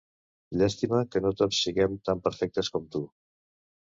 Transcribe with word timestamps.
Llàstima 0.61 1.01
que 1.15 1.21
no 1.25 1.33
tots 1.41 1.59
siguem 1.67 1.99
tan 2.09 2.23
perfectes 2.29 2.73
com 2.77 2.87
tu! 2.97 3.03